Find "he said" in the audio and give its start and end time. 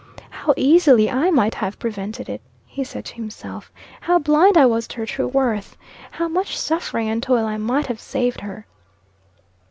2.65-3.05